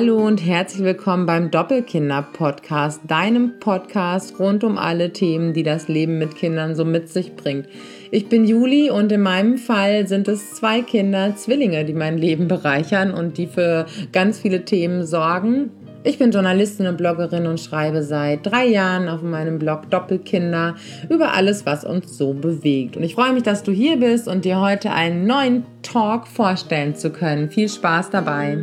Hallo 0.00 0.24
und 0.24 0.46
herzlich 0.46 0.84
willkommen 0.84 1.26
beim 1.26 1.50
Doppelkinder-Podcast, 1.50 3.00
deinem 3.08 3.58
Podcast 3.58 4.38
rund 4.38 4.62
um 4.62 4.78
alle 4.78 5.12
Themen, 5.12 5.54
die 5.54 5.64
das 5.64 5.88
Leben 5.88 6.18
mit 6.18 6.36
Kindern 6.36 6.76
so 6.76 6.84
mit 6.84 7.08
sich 7.08 7.34
bringt. 7.34 7.66
Ich 8.12 8.28
bin 8.28 8.44
Juli 8.44 8.90
und 8.90 9.10
in 9.10 9.22
meinem 9.22 9.58
Fall 9.58 10.06
sind 10.06 10.28
es 10.28 10.54
zwei 10.54 10.82
Kinder, 10.82 11.34
Zwillinge, 11.34 11.84
die 11.84 11.94
mein 11.94 12.16
Leben 12.16 12.46
bereichern 12.46 13.10
und 13.10 13.38
die 13.38 13.48
für 13.48 13.86
ganz 14.12 14.38
viele 14.38 14.64
Themen 14.64 15.04
sorgen. 15.04 15.70
Ich 16.04 16.16
bin 16.16 16.30
Journalistin 16.30 16.86
und 16.86 16.96
Bloggerin 16.96 17.48
und 17.48 17.58
schreibe 17.58 18.04
seit 18.04 18.46
drei 18.46 18.68
Jahren 18.68 19.08
auf 19.08 19.22
meinem 19.22 19.58
Blog 19.58 19.90
Doppelkinder 19.90 20.76
über 21.08 21.32
alles, 21.34 21.66
was 21.66 21.84
uns 21.84 22.16
so 22.16 22.34
bewegt. 22.34 22.96
Und 22.96 23.02
ich 23.02 23.16
freue 23.16 23.32
mich, 23.32 23.42
dass 23.42 23.64
du 23.64 23.72
hier 23.72 23.96
bist 23.96 24.28
und 24.28 24.44
dir 24.44 24.60
heute 24.60 24.92
einen 24.92 25.26
neuen 25.26 25.64
Talk 25.82 26.28
vorstellen 26.28 26.94
zu 26.94 27.10
können. 27.10 27.50
Viel 27.50 27.68
Spaß 27.68 28.10
dabei! 28.10 28.62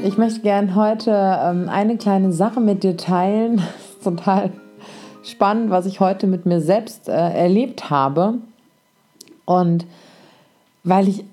Ich 0.00 0.16
möchte 0.16 0.40
gerne 0.40 0.76
heute 0.76 1.10
ähm, 1.10 1.68
eine 1.68 1.96
kleine 1.96 2.32
Sache 2.32 2.60
mit 2.60 2.84
dir 2.84 2.96
teilen. 2.96 3.60
Total 4.04 4.52
spannend, 5.24 5.70
was 5.70 5.86
ich 5.86 5.98
heute 5.98 6.28
mit 6.28 6.46
mir 6.46 6.60
selbst 6.60 7.08
äh, 7.08 7.12
erlebt 7.12 7.90
habe. 7.90 8.34
Und 9.44 9.86
weil 10.84 11.08
ich 11.08 11.24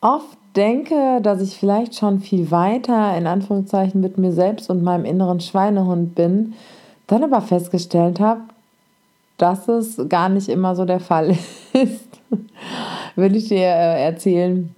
oft 0.00 0.38
denke, 0.54 1.20
dass 1.20 1.40
ich 1.40 1.56
vielleicht 1.56 1.96
schon 1.96 2.20
viel 2.20 2.52
weiter 2.52 3.16
in 3.16 3.26
Anführungszeichen 3.26 4.00
mit 4.00 4.18
mir 4.18 4.30
selbst 4.30 4.70
und 4.70 4.84
meinem 4.84 5.04
inneren 5.04 5.40
Schweinehund 5.40 6.14
bin, 6.14 6.54
dann 7.08 7.24
aber 7.24 7.40
festgestellt 7.40 8.20
habe, 8.20 8.42
dass 9.36 9.66
es 9.66 10.00
gar 10.08 10.28
nicht 10.28 10.48
immer 10.48 10.76
so 10.76 10.84
der 10.84 11.00
Fall 11.00 11.30
ist. 11.72 12.20
Will 13.16 13.34
ich 13.34 13.48
dir 13.48 13.58
äh, 13.58 14.04
erzählen, 14.04 14.74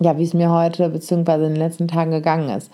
ja, 0.00 0.18
wie 0.18 0.24
es 0.24 0.34
mir 0.34 0.50
heute 0.50 0.88
bzw. 0.88 1.34
in 1.34 1.54
den 1.54 1.56
letzten 1.56 1.88
Tagen 1.88 2.10
gegangen 2.10 2.50
ist. 2.50 2.70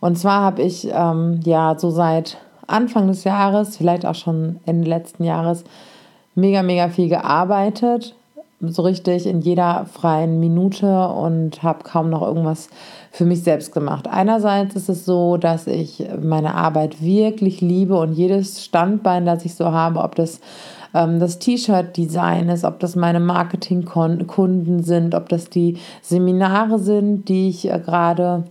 Und 0.00 0.18
zwar 0.18 0.42
habe 0.42 0.62
ich 0.62 0.88
ähm, 0.92 1.40
ja 1.44 1.76
so 1.78 1.90
seit 1.90 2.38
Anfang 2.66 3.08
des 3.08 3.24
Jahres, 3.24 3.76
vielleicht 3.76 4.06
auch 4.06 4.14
schon 4.14 4.60
Ende 4.66 4.88
letzten 4.88 5.24
Jahres, 5.24 5.64
mega, 6.34 6.62
mega 6.62 6.88
viel 6.88 7.08
gearbeitet. 7.08 8.14
So 8.60 8.82
richtig 8.82 9.26
in 9.26 9.40
jeder 9.40 9.86
freien 9.86 10.40
Minute 10.40 11.08
und 11.08 11.62
habe 11.62 11.84
kaum 11.84 12.10
noch 12.10 12.22
irgendwas 12.22 12.68
für 13.12 13.24
mich 13.24 13.44
selbst 13.44 13.72
gemacht. 13.72 14.08
Einerseits 14.08 14.74
ist 14.74 14.88
es 14.88 15.04
so, 15.04 15.36
dass 15.36 15.68
ich 15.68 16.04
meine 16.20 16.54
Arbeit 16.54 17.00
wirklich 17.00 17.60
liebe 17.60 17.96
und 17.96 18.14
jedes 18.14 18.64
Standbein, 18.64 19.26
das 19.26 19.44
ich 19.44 19.54
so 19.54 19.66
habe, 19.70 20.00
ob 20.00 20.16
das 20.16 20.40
ähm, 20.94 21.20
das 21.20 21.38
T-Shirt-Design 21.38 22.48
ist, 22.48 22.64
ob 22.64 22.80
das 22.80 22.96
meine 22.96 23.20
Marketingkunden 23.20 24.82
sind, 24.82 25.14
ob 25.14 25.28
das 25.28 25.50
die 25.50 25.78
Seminare 26.02 26.78
sind, 26.78 27.28
die 27.28 27.48
ich 27.48 27.70
äh, 27.70 27.78
gerade 27.78 28.44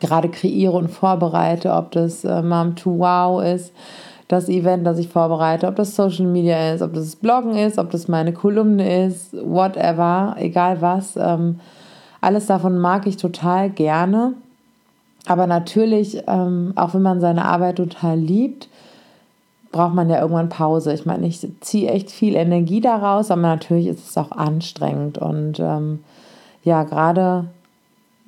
gerade 0.00 0.28
kreiere 0.28 0.72
und 0.72 0.88
vorbereite, 0.88 1.72
ob 1.72 1.90
das 1.92 2.24
äh, 2.24 2.42
Mom 2.42 2.76
to 2.76 2.98
Wow 2.98 3.42
ist, 3.42 3.72
das 4.28 4.48
Event, 4.48 4.86
das 4.86 4.98
ich 4.98 5.08
vorbereite, 5.08 5.66
ob 5.66 5.76
das 5.76 5.94
Social 5.94 6.26
Media 6.26 6.72
ist, 6.72 6.80
ob 6.80 6.94
das 6.94 7.16
Bloggen 7.16 7.54
ist, 7.54 7.78
ob 7.78 7.90
das 7.90 8.08
meine 8.08 8.32
Kolumne 8.32 9.06
ist, 9.06 9.34
whatever, 9.34 10.34
egal 10.38 10.80
was. 10.80 11.16
Ähm, 11.16 11.60
alles 12.22 12.46
davon 12.46 12.78
mag 12.78 13.06
ich 13.06 13.18
total 13.18 13.68
gerne. 13.68 14.32
Aber 15.26 15.46
natürlich, 15.46 16.22
ähm, 16.26 16.72
auch 16.76 16.94
wenn 16.94 17.02
man 17.02 17.20
seine 17.20 17.44
Arbeit 17.44 17.76
total 17.76 18.18
liebt, 18.18 18.68
braucht 19.72 19.94
man 19.94 20.10
ja 20.10 20.20
irgendwann 20.20 20.50
Pause. 20.50 20.92
Ich 20.92 21.06
meine, 21.06 21.26
ich 21.26 21.46
ziehe 21.60 21.90
echt 21.90 22.10
viel 22.10 22.36
Energie 22.36 22.80
daraus, 22.80 23.30
aber 23.30 23.40
natürlich 23.40 23.86
ist 23.86 24.10
es 24.10 24.16
auch 24.18 24.30
anstrengend. 24.30 25.18
Und 25.18 25.58
ähm, 25.58 26.00
ja, 26.62 26.84
gerade 26.84 27.46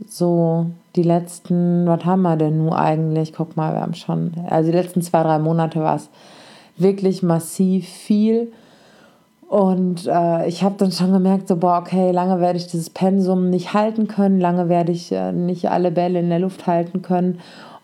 so 0.08 0.66
die 0.96 1.02
letzten, 1.02 1.86
was 1.86 2.04
haben 2.04 2.22
wir 2.22 2.36
denn 2.36 2.58
nun 2.58 2.72
eigentlich? 2.72 3.33
Guck 3.33 3.56
mal, 3.56 3.74
wir 3.74 3.83
haben 3.83 3.94
schon, 3.94 4.33
also 4.48 4.70
die 4.70 4.77
letzten 4.77 5.02
zwei, 5.02 5.22
drei 5.22 5.38
Monate 5.38 5.80
war 5.80 5.96
es 5.96 6.08
wirklich 6.77 7.22
massiv 7.22 7.86
viel. 7.86 8.52
Und 9.48 10.06
äh, 10.06 10.48
ich 10.48 10.64
habe 10.64 10.77
dann 10.78 10.90
schon 10.90 11.12
gemerkt, 11.12 11.48
so, 11.48 11.56
boah, 11.56 11.78
okay, 11.78 12.10
lange 12.10 12.40
werde 12.40 12.58
ich 12.58 12.66
dieses 12.66 12.90
Pensum 12.90 13.50
nicht 13.50 13.74
halten 13.74 14.08
können, 14.08 14.40
lange 14.40 14.68
werde 14.68 14.90
ich 14.90 15.12
äh, 15.12 15.33
nicht 15.33 15.70
alle 15.70 15.90
Bälle 15.90 16.18
in 16.18 16.30
der 16.30 16.40
Luft 16.40 16.66
halten 16.66 17.02
können 17.02 17.38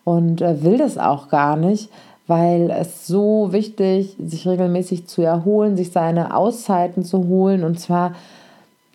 und 0.04 0.40
äh, 0.40 0.62
will 0.64 0.78
das 0.78 0.98
auch 0.98 1.28
gar 1.28 1.56
nicht 1.56 1.90
weil 2.30 2.70
es 2.70 3.08
so 3.08 3.48
wichtig, 3.50 4.16
sich 4.24 4.46
regelmäßig 4.46 5.08
zu 5.08 5.20
erholen, 5.20 5.76
sich 5.76 5.90
seine 5.90 6.36
Auszeiten 6.36 7.04
zu 7.04 7.26
holen 7.26 7.64
und 7.64 7.80
zwar 7.80 8.12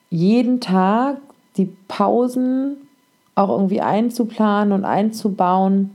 jeden 0.09 0.61
Tag 0.61 1.17
die 1.57 1.69
Pausen 1.89 2.77
auch 3.35 3.49
irgendwie 3.49 3.81
einzuplanen 3.81 4.71
und 4.71 4.85
einzubauen, 4.85 5.91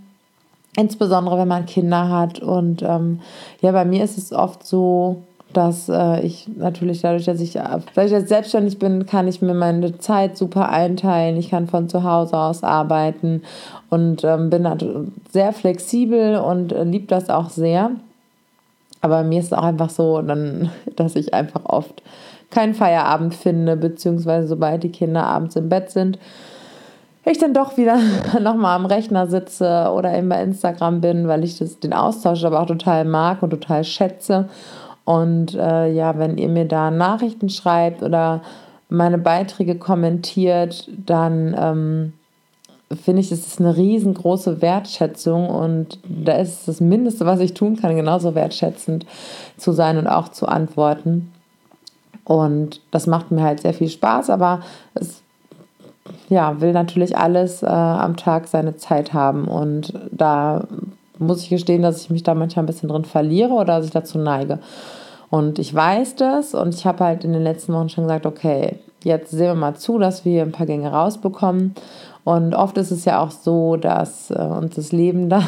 insbesondere 0.77 1.39
wenn 1.39 1.49
man 1.49 1.65
Kinder 1.65 2.11
hat. 2.11 2.41
Und 2.41 2.83
ähm, 2.83 3.21
ja, 3.62 3.72
bei 3.72 3.87
mir 3.87 4.05
ist 4.05 4.19
es 4.19 4.34
oft 4.34 4.67
so, 4.67 5.22
dass 5.53 5.88
äh, 5.88 6.21
ich 6.21 6.49
natürlich 6.56 7.03
dadurch, 7.03 7.25
dass 7.25 7.41
ich, 7.41 7.56
weil 7.94 8.06
ich 8.06 8.12
jetzt 8.12 8.28
selbstständig 8.28 8.78
bin, 8.78 9.06
kann 9.06 9.28
ich 9.28 9.43
mir 9.43 9.55
meine 9.55 9.99
Zeit 9.99 10.37
super 10.37 10.69
einteilen. 10.69 11.37
Ich 11.37 11.50
kann 11.50 11.66
von 11.66 11.88
zu 11.88 12.05
Hause 12.05 12.37
aus 12.37 12.62
arbeiten 12.62 13.43
und 13.89 14.25
ähm, 14.25 14.50
bin 14.50 14.69
sehr 15.31 15.53
flexibel 15.53 16.37
und 16.37 16.72
äh, 16.72 16.84
liebe 16.84 17.06
das 17.06 17.31
auch 17.31 17.50
sehr. 17.50 17.91
Aber 19.00 19.22
mir 19.22 19.41
ist 19.41 19.47
es 19.47 19.53
auch 19.53 19.65
einfach 19.65 19.91
so, 19.91 20.22
dann, 20.22 20.71
dass 20.97 21.16
ich 21.16 21.34
einfach 21.34 21.65
oft 21.65 22.03
keinen 22.50 22.75
Feierabend 22.75 23.34
finde, 23.34 23.77
beziehungsweise 23.77 24.49
sobald 24.49 24.83
die 24.83 24.93
Kinder 24.93 25.25
abends 25.25 25.56
im 25.56 25.69
Bett 25.69 25.91
sind, 25.91 26.19
ich 27.25 27.39
dann 27.39 27.55
doch 27.55 27.77
wieder 27.77 27.99
nochmal 28.41 28.77
am 28.77 28.87
Rechner 28.87 29.27
sitze 29.27 29.91
oder 29.94 30.16
eben 30.16 30.28
bei 30.28 30.43
Instagram 30.43 31.00
bin, 31.00 31.28
weil 31.28 31.44
ich 31.44 31.59
das, 31.59 31.78
den 31.81 31.93
Austausch 31.93 32.44
aber 32.44 32.60
auch 32.60 32.66
total 32.66 33.05
mag 33.05 33.43
und 33.43 33.50
total 33.50 33.84
schätze. 33.84 34.49
Und 35.10 35.56
äh, 35.56 35.91
ja, 35.91 36.21
wenn 36.21 36.38
ihr 36.38 36.48
mir 36.48 36.66
da 36.66 36.93
Nachrichten 36.93 37.48
schreibt 37.48 38.00
oder 38.00 38.43
meine 38.88 39.19
Beiträge 39.19 39.75
kommentiert, 39.75 40.88
dann 41.04 41.53
ähm, 41.59 42.12
finde 42.97 43.21
ich, 43.21 43.31
das 43.31 43.41
ist 43.41 43.59
eine 43.59 43.76
riesengroße 43.76 44.62
Wertschätzung 44.62 45.48
und 45.48 45.98
da 46.04 46.34
ist 46.34 46.60
es 46.60 46.65
das 46.66 46.81
Mindeste, 46.81 47.26
was 47.26 47.41
ich 47.41 47.54
tun 47.54 47.75
kann, 47.75 47.97
genauso 47.97 48.37
wertschätzend 48.37 49.04
zu 49.56 49.72
sein 49.72 49.98
und 49.98 50.06
auch 50.06 50.28
zu 50.28 50.47
antworten. 50.47 51.32
Und 52.22 52.81
das 52.92 53.09
macht 53.09 53.32
mir 53.32 53.42
halt 53.42 53.59
sehr 53.59 53.75
viel 53.75 53.88
Spaß, 53.88 54.31
aber 54.31 54.60
es 54.94 55.22
ja, 56.28 56.60
will 56.60 56.72
natürlich 56.72 57.19
alles 57.19 57.65
äh, 57.65 57.66
am 57.66 58.16
Tag 58.16 58.47
seine 58.47 58.77
Zeit 58.77 59.12
haben 59.12 59.48
und 59.48 59.92
da 60.12 60.69
muss 61.19 61.42
ich 61.42 61.48
gestehen, 61.48 61.82
dass 61.82 62.00
ich 62.00 62.10
mich 62.10 62.22
da 62.22 62.34
manchmal 62.34 62.62
ein 62.62 62.66
bisschen 62.66 62.88
drin 62.88 63.04
verliere 63.04 63.54
oder 63.54 63.77
dass 63.77 63.87
ich 63.87 63.91
dazu 63.91 64.16
neige. 64.16 64.60
Und 65.30 65.60
ich 65.60 65.72
weiß 65.72 66.16
das 66.16 66.54
und 66.54 66.74
ich 66.74 66.84
habe 66.86 67.04
halt 67.04 67.24
in 67.24 67.32
den 67.32 67.42
letzten 67.42 67.72
Wochen 67.72 67.88
schon 67.88 68.04
gesagt, 68.04 68.26
okay, 68.26 68.80
jetzt 69.04 69.30
sehen 69.30 69.46
wir 69.46 69.54
mal 69.54 69.76
zu, 69.76 69.98
dass 69.98 70.24
wir 70.24 70.42
ein 70.42 70.52
paar 70.52 70.66
Gänge 70.66 70.91
rausbekommen. 70.91 71.74
Und 72.24 72.54
oft 72.54 72.76
ist 72.76 72.91
es 72.91 73.04
ja 73.04 73.20
auch 73.22 73.30
so, 73.30 73.76
dass 73.76 74.30
äh, 74.30 74.34
uns 74.34 74.74
das 74.74 74.92
Leben 74.92 75.28
dann 75.28 75.44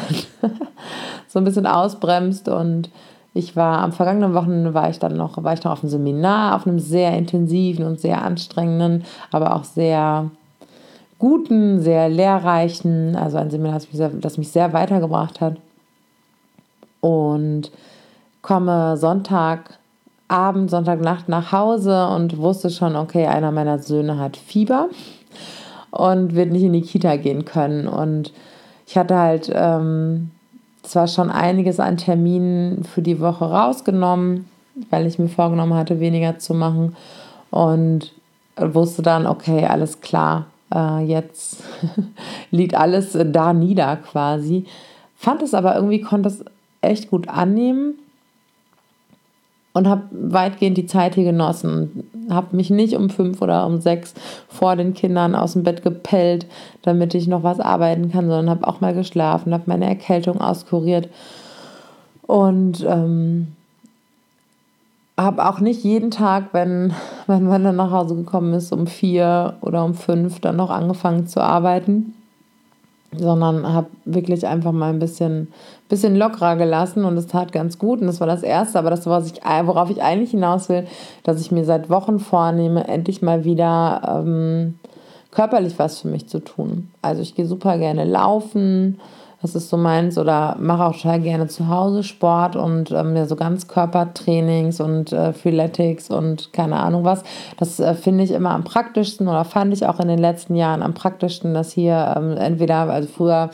so 1.27 1.39
ein 1.39 1.45
bisschen 1.45 1.67
ausbremst. 1.67 2.47
Und 2.47 2.89
ich 3.33 3.55
war 3.55 3.79
am 3.79 3.91
vergangenen 3.91 4.33
Wochenende 4.33 4.73
war 4.73 4.89
ich 4.89 4.99
dann 4.99 5.17
noch, 5.17 5.43
war 5.43 5.53
ich 5.53 5.63
noch 5.63 5.73
auf 5.73 5.83
einem 5.83 5.89
Seminar, 5.89 6.55
auf 6.55 6.65
einem 6.65 6.79
sehr 6.79 7.17
intensiven 7.17 7.85
und 7.85 7.99
sehr 7.99 8.21
anstrengenden, 8.21 9.03
aber 9.31 9.55
auch 9.55 9.65
sehr 9.65 10.29
guten, 11.19 11.81
sehr 11.81 12.09
lehrreichen, 12.09 13.15
also 13.15 13.37
ein 13.37 13.49
Seminar, 13.49 13.75
das 13.75 13.87
mich 13.87 13.97
sehr, 13.97 14.09
das 14.09 14.37
mich 14.37 14.49
sehr 14.49 14.73
weitergebracht 14.73 15.41
hat. 15.41 15.57
Und 17.01 17.71
komme 18.43 18.97
Sonntagabend, 18.97 20.69
Sonntagnacht 20.69 21.27
nach 21.29 21.51
Hause 21.51 22.07
und 22.09 22.37
wusste 22.37 22.69
schon, 22.69 22.95
okay, 22.95 23.25
einer 23.25 23.51
meiner 23.51 23.79
Söhne 23.79 24.19
hat 24.19 24.37
Fieber 24.37 24.89
und 25.89 26.35
wird 26.35 26.51
nicht 26.51 26.63
in 26.63 26.73
die 26.73 26.81
Kita 26.81 27.15
gehen 27.15 27.45
können. 27.45 27.87
Und 27.87 28.31
ich 28.85 28.97
hatte 28.97 29.17
halt 29.17 29.51
ähm, 29.51 30.29
zwar 30.83 31.07
schon 31.07 31.31
einiges 31.31 31.79
an 31.79 31.97
Terminen 31.97 32.83
für 32.83 33.01
die 33.01 33.19
Woche 33.19 33.45
rausgenommen, 33.45 34.47
weil 34.89 35.07
ich 35.07 35.17
mir 35.17 35.29
vorgenommen 35.29 35.73
hatte, 35.73 35.99
weniger 35.99 36.37
zu 36.37 36.53
machen. 36.53 36.95
Und 37.49 38.11
wusste 38.57 39.01
dann, 39.03 39.25
okay, 39.25 39.65
alles 39.65 40.01
klar, 40.01 40.47
äh, 40.73 41.05
jetzt 41.05 41.63
liegt 42.51 42.75
alles 42.75 43.17
da 43.25 43.53
nieder 43.53 43.95
quasi. 43.95 44.65
Fand 45.15 45.41
es 45.41 45.53
aber 45.53 45.75
irgendwie, 45.75 46.01
konnte 46.01 46.27
es 46.27 46.43
echt 46.81 47.09
gut 47.09 47.29
annehmen 47.29 47.93
und 49.73 49.87
habe 49.87 50.03
weitgehend 50.11 50.77
die 50.77 50.85
Zeit 50.85 51.15
hier 51.15 51.23
genossen. 51.23 52.07
Habe 52.29 52.55
mich 52.55 52.69
nicht 52.69 52.95
um 52.95 53.09
fünf 53.09 53.41
oder 53.41 53.65
um 53.65 53.81
sechs 53.81 54.13
vor 54.47 54.75
den 54.75 54.93
Kindern 54.93 55.35
aus 55.35 55.53
dem 55.53 55.63
Bett 55.63 55.81
gepellt, 55.83 56.45
damit 56.83 57.13
ich 57.15 57.27
noch 57.27 57.43
was 57.43 57.59
arbeiten 57.59 58.11
kann, 58.11 58.27
sondern 58.27 58.49
habe 58.49 58.67
auch 58.67 58.81
mal 58.81 58.93
geschlafen, 58.93 59.53
habe 59.53 59.63
meine 59.65 59.87
Erkältung 59.87 60.39
auskuriert 60.39 61.09
und 62.21 62.85
ähm, 62.87 63.47
habe 65.17 65.45
auch 65.45 65.59
nicht 65.59 65.83
jeden 65.83 66.11
Tag, 66.11 66.49
wenn, 66.53 66.93
wenn 67.27 67.43
man 67.43 67.63
dann 67.63 67.75
nach 67.75 67.91
Hause 67.91 68.15
gekommen 68.15 68.53
ist, 68.53 68.71
um 68.71 68.87
vier 68.87 69.55
oder 69.61 69.83
um 69.83 69.93
fünf 69.93 70.39
dann 70.39 70.55
noch 70.55 70.69
angefangen 70.69 71.27
zu 71.27 71.41
arbeiten, 71.41 72.13
sondern 73.17 73.71
habe 73.71 73.87
wirklich 74.05 74.45
einfach 74.47 74.71
mal 74.71 74.89
ein 74.89 74.99
bisschen, 74.99 75.49
bisschen 75.89 76.15
lockerer 76.15 76.55
gelassen 76.55 77.05
und 77.05 77.17
es 77.17 77.27
tat 77.27 77.51
ganz 77.51 77.77
gut 77.77 78.01
und 78.01 78.07
das 78.07 78.19
war 78.19 78.27
das 78.27 78.43
Erste, 78.43 78.79
aber 78.79 78.89
das, 78.89 79.05
was 79.05 79.31
ich, 79.31 79.41
worauf 79.43 79.89
ich 79.89 80.01
eigentlich 80.01 80.31
hinaus 80.31 80.69
will, 80.69 80.85
dass 81.23 81.41
ich 81.41 81.51
mir 81.51 81.65
seit 81.65 81.89
Wochen 81.89 82.19
vornehme, 82.19 82.87
endlich 82.87 83.21
mal 83.21 83.45
wieder 83.45 84.23
ähm, 84.25 84.79
körperlich 85.31 85.79
was 85.79 86.01
für 86.01 86.07
mich 86.07 86.27
zu 86.27 86.39
tun. 86.39 86.91
Also 87.01 87.21
ich 87.21 87.35
gehe 87.35 87.45
super 87.45 87.77
gerne 87.77 88.05
laufen, 88.05 88.99
das 89.43 89.55
ist 89.55 89.69
so 89.69 89.75
meins, 89.75 90.17
oder 90.17 90.55
mache 90.57 90.85
auch 90.85 90.95
total 90.95 91.19
gerne 91.19 91.47
zu 91.47 91.67
Hause 91.67 92.03
Sport 92.03 92.55
und 92.55 92.91
ähm, 92.91 93.13
ja, 93.13 93.25
so 93.25 93.35
ganz 93.35 93.67
Körpertrainings 93.67 94.79
und 94.79 95.11
äh, 95.11 95.33
Freeletics 95.33 96.09
und 96.09 96.53
keine 96.53 96.77
Ahnung 96.77 97.03
was. 97.03 97.23
Das 97.57 97.77
äh, 97.81 97.93
finde 97.93 98.23
ich 98.23 98.31
immer 98.31 98.51
am 98.51 98.63
praktischsten 98.63 99.27
oder 99.27 99.43
fand 99.43 99.73
ich 99.73 99.85
auch 99.85 99.99
in 99.99 100.07
den 100.07 100.17
letzten 100.17 100.55
Jahren 100.55 100.81
am 100.81 100.93
praktischsten, 100.93 101.53
dass 101.53 101.73
hier 101.73 102.15
ähm, 102.15 102.37
entweder, 102.37 102.89
also 102.89 103.09
früher 103.09 103.49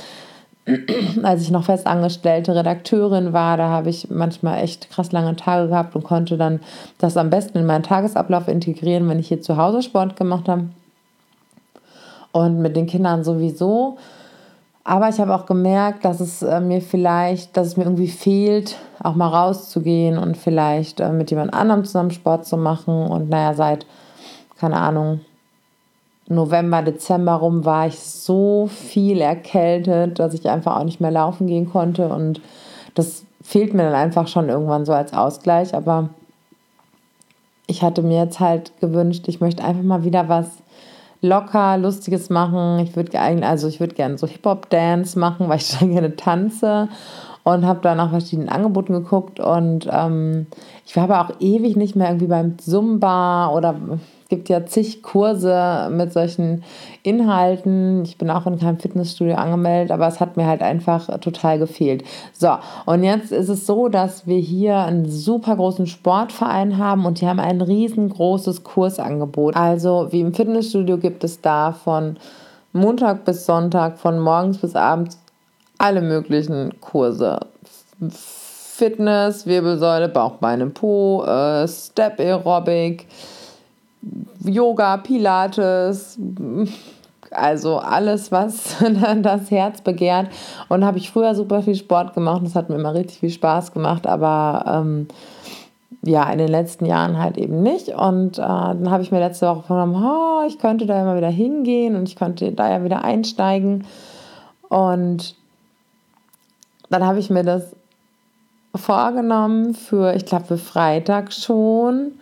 als 1.23 1.41
ich 1.41 1.49
noch 1.49 1.63
festangestellte 1.63 2.53
Redakteurin 2.53 3.33
war, 3.33 3.57
da 3.57 3.69
habe 3.69 3.89
ich 3.89 4.11
manchmal 4.11 4.63
echt 4.63 4.91
krass 4.91 5.11
lange 5.11 5.35
Tage 5.37 5.69
gehabt 5.69 5.95
und 5.95 6.03
konnte 6.03 6.37
dann 6.37 6.59
das 6.99 7.17
am 7.17 7.31
besten 7.31 7.57
in 7.57 7.65
meinen 7.65 7.81
Tagesablauf 7.81 8.47
integrieren, 8.47 9.09
wenn 9.09 9.17
ich 9.17 9.29
hier 9.29 9.41
zu 9.41 9.57
Hause 9.57 9.81
Sport 9.81 10.15
gemacht 10.15 10.47
habe. 10.47 10.65
Und 12.31 12.61
mit 12.61 12.75
den 12.75 12.85
Kindern 12.85 13.23
sowieso. 13.23 13.97
Aber 14.83 15.09
ich 15.09 15.19
habe 15.19 15.35
auch 15.35 15.45
gemerkt, 15.45 16.05
dass 16.05 16.19
es 16.19 16.41
äh, 16.41 16.59
mir 16.59 16.81
vielleicht, 16.81 17.57
dass 17.57 17.67
es 17.67 17.77
mir 17.77 17.83
irgendwie 17.83 18.07
fehlt, 18.07 18.77
auch 19.03 19.15
mal 19.15 19.27
rauszugehen 19.27 20.17
und 20.17 20.37
vielleicht 20.37 20.99
äh, 20.99 21.11
mit 21.11 21.29
jemand 21.31 21.53
anderem 21.53 21.85
zusammen 21.85 22.11
Sport 22.11 22.45
zu 22.45 22.57
machen. 22.57 23.07
Und 23.07 23.29
naja, 23.29 23.53
seit, 23.53 23.85
keine 24.57 24.77
Ahnung, 24.77 25.21
November, 26.27 26.81
Dezember 26.81 27.33
rum 27.33 27.65
war 27.65 27.87
ich 27.87 27.99
so 27.99 28.67
viel 28.67 29.19
erkältet, 29.19 30.19
dass 30.19 30.33
ich 30.33 30.47
einfach 30.47 30.77
auch 30.77 30.83
nicht 30.83 31.01
mehr 31.01 31.11
laufen 31.11 31.47
gehen 31.47 31.69
konnte. 31.69 32.07
Und 32.09 32.39
das 32.93 33.25
fehlt 33.41 33.73
mir 33.73 33.83
dann 33.83 33.95
einfach 33.95 34.27
schon 34.27 34.47
irgendwann 34.47 34.85
so 34.85 34.93
als 34.93 35.11
Ausgleich. 35.13 35.75
Aber 35.75 36.09
ich 37.67 37.81
hatte 37.83 38.01
mir 38.01 38.23
jetzt 38.23 38.39
halt 38.39 38.79
gewünscht, 38.79 39.27
ich 39.27 39.41
möchte 39.41 39.63
einfach 39.63 39.83
mal 39.83 40.03
wieder 40.03 40.29
was 40.29 40.47
locker, 41.21 41.77
lustiges 41.77 42.29
machen. 42.29 42.79
Ich 42.79 42.95
würde 42.95 43.19
also 43.19 43.67
ich 43.67 43.79
würde 43.79 43.95
gerne 43.95 44.17
so 44.17 44.27
Hip-Hop-Dance 44.27 45.17
machen, 45.17 45.49
weil 45.49 45.57
ich 45.57 45.77
dann 45.79 45.91
gerne 45.91 46.15
tanze 46.15 46.89
und 47.43 47.65
habe 47.65 47.79
dann 47.81 47.97
nach 47.97 48.11
verschiedenen 48.11 48.49
Angeboten 48.49 48.93
geguckt 48.93 49.39
und 49.39 49.87
ähm, 49.91 50.47
ich 50.85 50.95
war 50.95 51.03
aber 51.03 51.21
auch 51.21 51.35
ewig 51.39 51.75
nicht 51.75 51.95
mehr 51.95 52.09
irgendwie 52.09 52.27
beim 52.27 52.57
Zumba 52.59 53.49
oder 53.49 53.75
gibt 54.29 54.47
ja 54.47 54.65
zig 54.65 55.01
Kurse 55.01 55.89
mit 55.91 56.13
solchen 56.13 56.63
Inhalten. 57.03 58.03
Ich 58.03 58.17
bin 58.17 58.29
auch 58.29 58.45
in 58.45 58.59
keinem 58.59 58.79
Fitnessstudio 58.79 59.35
angemeldet, 59.35 59.91
aber 59.91 60.07
es 60.07 60.19
hat 60.19 60.37
mir 60.37 60.45
halt 60.45 60.61
einfach 60.61 61.19
total 61.19 61.59
gefehlt. 61.59 62.03
So, 62.31 62.51
und 62.85 63.03
jetzt 63.03 63.31
ist 63.31 63.49
es 63.49 63.65
so, 63.65 63.89
dass 63.89 64.27
wir 64.27 64.39
hier 64.39 64.77
einen 64.77 65.09
super 65.09 65.55
großen 65.55 65.87
Sportverein 65.87 66.77
haben 66.77 67.05
und 67.05 67.19
die 67.19 67.27
haben 67.27 67.39
ein 67.39 67.61
riesengroßes 67.61 68.63
Kursangebot. 68.63 69.55
Also 69.55 70.07
wie 70.11 70.21
im 70.21 70.33
Fitnessstudio 70.33 70.97
gibt 70.97 71.23
es 71.23 71.41
da 71.41 71.71
von 71.71 72.17
Montag 72.71 73.25
bis 73.25 73.45
Sonntag, 73.47 73.97
von 73.97 74.19
morgens 74.19 74.59
bis 74.59 74.75
abends 74.75 75.17
alle 75.79 76.01
möglichen 76.01 76.79
Kurse. 76.81 77.39
Fitness, 78.79 79.45
Wirbelsäule, 79.45 80.07
Bauchbeine, 80.07 80.67
Po, 80.67 81.23
äh, 81.25 81.67
Step 81.67 82.19
Aerobic, 82.19 83.07
Yoga, 84.43 84.97
Pilates, 84.97 86.17
also 87.31 87.77
alles, 87.77 88.31
was 88.31 88.77
das 89.21 89.51
Herz 89.51 89.81
begehrt. 89.81 90.29
Und 90.67 90.85
habe 90.85 90.97
ich 90.97 91.11
früher 91.11 91.35
super 91.35 91.61
viel 91.61 91.75
Sport 91.75 92.13
gemacht. 92.13 92.41
Das 92.43 92.55
hat 92.55 92.69
mir 92.69 92.75
immer 92.75 92.93
richtig 92.93 93.19
viel 93.19 93.29
Spaß 93.29 93.73
gemacht, 93.73 94.07
aber 94.07 94.63
ähm, 94.67 95.07
ja, 96.01 96.29
in 96.31 96.37
den 96.37 96.47
letzten 96.47 96.85
Jahren 96.85 97.17
halt 97.17 97.37
eben 97.37 97.61
nicht. 97.61 97.89
Und 97.89 98.39
äh, 98.39 98.41
dann 98.41 98.89
habe 98.89 99.03
ich 99.03 99.11
mir 99.11 99.19
letzte 99.19 99.47
Woche 99.47 99.63
vorgenommen, 99.63 100.03
oh, 100.03 100.47
ich 100.47 100.59
könnte 100.59 100.85
da 100.85 100.97
ja 100.97 101.03
mal 101.03 101.17
wieder 101.17 101.29
hingehen 101.29 101.95
und 101.95 102.07
ich 102.07 102.15
könnte 102.15 102.51
da 102.51 102.69
ja 102.69 102.83
wieder 102.83 103.03
einsteigen. 103.03 103.85
Und 104.69 105.35
dann 106.89 107.05
habe 107.05 107.19
ich 107.19 107.29
mir 107.29 107.43
das 107.43 107.75
vorgenommen 108.75 109.73
für, 109.73 110.15
ich 110.15 110.25
glaube, 110.25 110.45
für 110.45 110.57
Freitag 110.57 111.33
schon. 111.33 112.13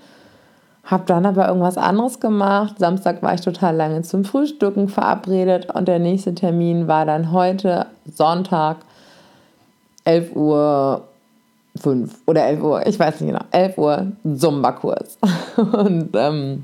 Habe 0.88 1.04
dann 1.06 1.26
aber 1.26 1.50
irgendwas 1.50 1.78
anderes 1.78 2.22
gemacht. 2.22 2.80
Samstag 2.80 3.22
war 3.22 3.34
ich 3.34 3.42
total 3.42 3.76
lange 3.76 4.04
zum 4.04 4.24
Frühstücken 4.24 4.88
verabredet 4.88 5.70
und 5.76 5.88
der 5.88 6.00
nächste 6.00 6.34
Termin 6.34 6.88
war 6.88 7.06
dann 7.06 7.34
heute 7.34 7.88
Sonntag 8.06 8.78
11 10.06 10.34
Uhr 10.34 11.04
5 11.78 12.22
oder 12.26 12.46
11 12.46 12.64
Uhr, 12.64 12.88
ich 12.88 12.98
weiß 12.98 13.20
nicht 13.20 13.32
genau, 13.32 13.44
11 13.52 13.78
Uhr 13.78 14.08
Zumba-Kurs. 14.24 15.18
Und 15.58 16.10
ähm, 16.16 16.64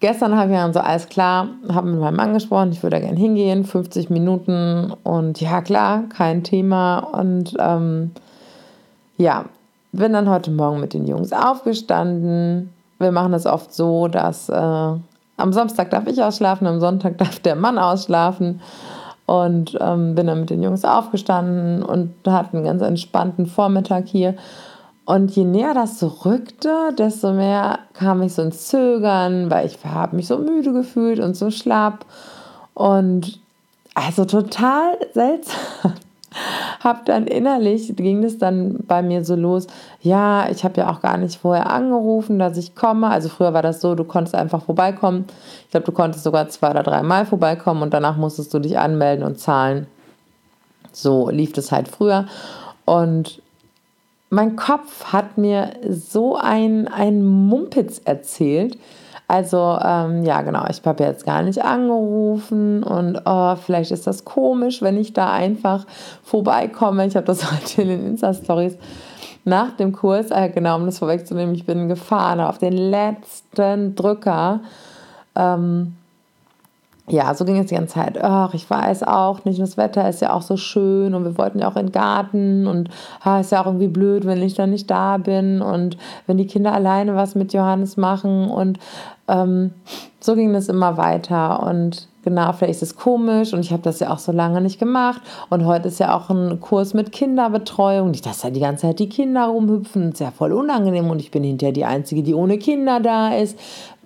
gestern 0.00 0.36
habe 0.36 0.50
ich 0.50 0.56
dann 0.56 0.72
so, 0.72 0.80
alles 0.80 1.08
klar, 1.08 1.48
habe 1.68 1.90
mit 1.90 2.00
meinem 2.00 2.16
Mann 2.16 2.32
gesprochen, 2.32 2.72
ich 2.72 2.82
würde 2.82 2.96
da 2.96 3.00
gerne 3.00 3.18
hingehen, 3.18 3.64
50 3.64 4.08
Minuten 4.10 4.92
und 5.02 5.40
ja 5.40 5.60
klar, 5.60 6.04
kein 6.08 6.42
Thema. 6.42 6.98
Und 6.98 7.54
ähm, 7.58 8.12
ja, 9.18 9.44
bin 9.96 10.12
dann 10.12 10.28
heute 10.28 10.50
Morgen 10.50 10.80
mit 10.80 10.94
den 10.94 11.06
Jungs 11.06 11.32
aufgestanden. 11.32 12.72
Wir 12.98 13.12
machen 13.12 13.34
es 13.34 13.46
oft 13.46 13.72
so, 13.72 14.08
dass 14.08 14.48
äh, 14.48 14.52
am 15.36 15.52
Samstag 15.52 15.90
darf 15.90 16.06
ich 16.06 16.22
ausschlafen, 16.22 16.66
am 16.66 16.80
Sonntag 16.80 17.18
darf 17.18 17.40
der 17.40 17.56
Mann 17.56 17.78
ausschlafen. 17.78 18.60
Und 19.26 19.76
ähm, 19.80 20.14
bin 20.14 20.28
dann 20.28 20.40
mit 20.40 20.50
den 20.50 20.62
Jungs 20.62 20.84
aufgestanden 20.84 21.82
und 21.82 22.14
hatten 22.28 22.58
einen 22.58 22.66
ganz 22.66 22.80
entspannten 22.80 23.46
Vormittag 23.46 24.06
hier. 24.06 24.36
Und 25.04 25.32
je 25.32 25.44
näher 25.44 25.74
das 25.74 25.98
so 25.98 26.06
rückte, 26.06 26.92
desto 26.96 27.32
mehr 27.32 27.80
kam 27.92 28.22
ich 28.22 28.34
so 28.34 28.42
ins 28.42 28.68
Zögern, 28.68 29.50
weil 29.50 29.66
ich 29.66 29.78
habe 29.84 30.14
mich 30.14 30.28
so 30.28 30.38
müde 30.38 30.72
gefühlt 30.72 31.18
und 31.18 31.34
so 31.34 31.50
schlapp. 31.50 32.06
Und 32.74 33.40
also 33.94 34.24
total 34.26 34.96
seltsam 35.12 35.94
habe 36.80 37.00
dann 37.04 37.26
innerlich, 37.26 37.94
ging 37.96 38.24
es 38.24 38.38
dann 38.38 38.78
bei 38.86 39.02
mir 39.02 39.24
so 39.24 39.34
los, 39.34 39.66
ja, 40.00 40.48
ich 40.50 40.64
habe 40.64 40.80
ja 40.80 40.90
auch 40.90 41.00
gar 41.00 41.16
nicht 41.16 41.36
vorher 41.40 41.70
angerufen, 41.70 42.38
dass 42.38 42.56
ich 42.56 42.74
komme. 42.74 43.08
Also 43.08 43.28
früher 43.28 43.54
war 43.54 43.62
das 43.62 43.80
so, 43.80 43.94
du 43.94 44.04
konntest 44.04 44.34
einfach 44.34 44.62
vorbeikommen. 44.62 45.26
Ich 45.64 45.70
glaube, 45.70 45.86
du 45.86 45.92
konntest 45.92 46.24
sogar 46.24 46.48
zwei 46.48 46.70
oder 46.70 46.82
dreimal 46.82 47.26
vorbeikommen 47.26 47.82
und 47.82 47.92
danach 47.94 48.16
musstest 48.16 48.52
du 48.54 48.58
dich 48.58 48.78
anmelden 48.78 49.24
und 49.24 49.38
zahlen. 49.38 49.86
So 50.92 51.28
lief 51.30 51.52
das 51.52 51.72
halt 51.72 51.88
früher. 51.88 52.26
Und 52.84 53.42
mein 54.30 54.56
Kopf 54.56 55.12
hat 55.12 55.38
mir 55.38 55.74
so 55.88 56.36
ein, 56.36 56.88
ein 56.88 57.24
Mumpitz 57.24 58.00
erzählt, 58.04 58.78
also 59.28 59.78
ähm, 59.82 60.22
ja, 60.22 60.42
genau, 60.42 60.64
ich 60.70 60.80
habe 60.84 61.02
jetzt 61.02 61.26
gar 61.26 61.42
nicht 61.42 61.64
angerufen 61.64 62.84
und 62.84 63.20
oh, 63.24 63.56
vielleicht 63.56 63.90
ist 63.90 64.06
das 64.06 64.24
komisch, 64.24 64.82
wenn 64.82 64.96
ich 64.96 65.12
da 65.12 65.32
einfach 65.32 65.84
vorbeikomme. 66.22 67.06
Ich 67.06 67.16
habe 67.16 67.26
das 67.26 67.50
heute 67.52 67.82
in 67.82 67.88
den 67.88 68.06
Insta-Stories 68.06 68.76
nach 69.44 69.76
dem 69.76 69.92
Kurs, 69.92 70.30
äh, 70.30 70.48
genau, 70.48 70.76
um 70.76 70.86
das 70.86 70.98
vorwegzunehmen, 70.98 71.54
ich 71.54 71.66
bin 71.66 71.88
gefahren 71.88 72.40
auf 72.40 72.58
den 72.58 72.72
letzten 72.72 73.94
Drücker. 73.94 74.60
Ähm, 75.36 75.94
ja, 77.08 77.32
so 77.34 77.44
ging 77.44 77.58
es 77.58 77.66
die 77.66 77.76
ganze 77.76 77.94
Zeit. 77.94 78.22
Ach, 78.22 78.52
ich 78.52 78.68
weiß 78.68 79.04
auch 79.04 79.44
nicht, 79.44 79.60
das 79.60 79.76
Wetter 79.76 80.08
ist 80.08 80.20
ja 80.20 80.32
auch 80.32 80.42
so 80.42 80.56
schön 80.56 81.14
und 81.14 81.24
wir 81.24 81.38
wollten 81.38 81.60
ja 81.60 81.70
auch 81.70 81.76
in 81.76 81.86
den 81.86 81.92
Garten 81.92 82.66
und 82.66 82.90
ah, 83.22 83.38
ist 83.38 83.52
ja 83.52 83.62
auch 83.62 83.66
irgendwie 83.66 83.88
blöd, 83.88 84.26
wenn 84.26 84.42
ich 84.42 84.54
dann 84.54 84.70
nicht 84.70 84.90
da 84.90 85.16
bin 85.18 85.62
und 85.62 85.96
wenn 86.26 86.36
die 86.36 86.48
Kinder 86.48 86.72
alleine 86.72 87.14
was 87.14 87.36
mit 87.36 87.52
Johannes 87.52 87.96
machen 87.96 88.50
und 88.50 88.80
ähm, 89.28 89.72
so 90.20 90.34
ging 90.34 90.52
das 90.52 90.68
immer 90.68 90.96
weiter 90.96 91.62
und 91.62 92.08
genau, 92.24 92.52
vielleicht 92.52 92.82
ist 92.82 92.82
es 92.82 92.96
komisch 92.96 93.52
und 93.52 93.60
ich 93.60 93.70
habe 93.72 93.82
das 93.82 94.00
ja 94.00 94.12
auch 94.12 94.18
so 94.18 94.32
lange 94.32 94.60
nicht 94.60 94.80
gemacht 94.80 95.22
und 95.48 95.64
heute 95.64 95.86
ist 95.86 96.00
ja 96.00 96.16
auch 96.16 96.28
ein 96.28 96.60
Kurs 96.60 96.92
mit 96.92 97.12
Kinderbetreuung, 97.12 98.10
nicht, 98.10 98.26
dass 98.26 98.40
da 98.40 98.50
die 98.50 98.60
ganze 98.60 98.88
Zeit 98.88 98.98
die 98.98 99.08
Kinder 99.08 99.46
rumhüpfen, 99.46 100.10
ist 100.10 100.20
ja 100.20 100.32
voll 100.32 100.52
unangenehm 100.52 101.08
und 101.08 101.20
ich 101.20 101.30
bin 101.30 101.44
hinterher 101.44 101.72
die 101.72 101.84
Einzige, 101.84 102.24
die 102.24 102.34
ohne 102.34 102.58
Kinder 102.58 102.98
da 102.98 103.32
ist, 103.32 103.56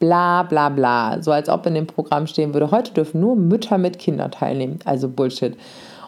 bla 0.00 0.42
bla 0.42 0.68
bla, 0.68 1.22
so 1.22 1.30
als 1.30 1.48
ob 1.48 1.64
in 1.66 1.74
dem 1.74 1.86
Programm 1.86 2.26
stehen 2.26 2.52
würde, 2.52 2.72
heute 2.72 2.92
dürfen 2.92 3.20
nur 3.20 3.36
Mütter 3.36 3.78
mit 3.78 4.00
Kindern 4.00 4.32
teilnehmen, 4.32 4.80
also 4.84 5.08
Bullshit. 5.08 5.56